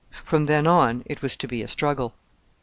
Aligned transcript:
From 0.23 0.45
then 0.45 0.65
on 0.65 1.03
it 1.05 1.21
was 1.21 1.37
to 1.37 1.47
be 1.47 1.61
a 1.61 1.67
struggle. 1.67 2.15